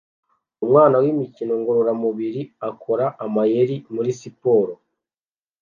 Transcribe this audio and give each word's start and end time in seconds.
Umwana 0.63 0.95
w'imikino 1.03 1.53
ngororamubiri 1.59 2.41
akora 2.69 3.05
amayeri 3.25 3.75
muri 3.95 4.11
siporo 4.19 4.73